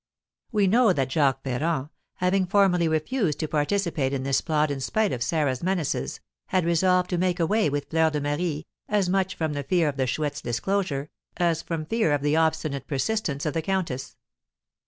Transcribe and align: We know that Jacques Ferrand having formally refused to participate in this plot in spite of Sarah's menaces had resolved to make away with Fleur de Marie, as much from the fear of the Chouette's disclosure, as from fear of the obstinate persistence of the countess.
We 0.51 0.65
know 0.65 0.93
that 0.93 1.11
Jacques 1.11 1.43
Ferrand 1.43 1.89
having 2.15 2.47
formally 2.47 2.87
refused 2.87 3.39
to 3.39 3.47
participate 3.47 4.13
in 4.13 4.23
this 4.23 4.41
plot 4.41 4.71
in 4.71 4.79
spite 4.79 5.11
of 5.11 5.21
Sarah's 5.21 5.61
menaces 5.61 6.19
had 6.47 6.65
resolved 6.65 7.11
to 7.11 7.19
make 7.19 7.39
away 7.39 7.69
with 7.69 7.91
Fleur 7.91 8.09
de 8.09 8.19
Marie, 8.19 8.65
as 8.89 9.07
much 9.09 9.35
from 9.35 9.53
the 9.53 9.61
fear 9.61 9.87
of 9.87 9.97
the 9.97 10.07
Chouette's 10.07 10.41
disclosure, 10.41 11.11
as 11.37 11.61
from 11.61 11.85
fear 11.85 12.13
of 12.13 12.23
the 12.23 12.35
obstinate 12.35 12.87
persistence 12.87 13.45
of 13.45 13.53
the 13.53 13.61
countess. 13.61 14.17